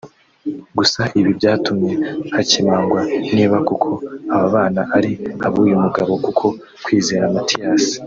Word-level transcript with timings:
Gusa 0.77 1.01
ibi 1.19 1.31
byatumye 1.39 1.91
hakemangwa 2.33 2.99
niba 3.35 3.57
koko 3.67 3.89
aba 4.33 4.45
bana 4.53 4.81
ari 4.97 5.11
ab’uyu 5.45 5.75
mugabo 5.83 6.11
kuko 6.25 6.45
Kwizera 6.83 7.25
Mathias 7.35 7.83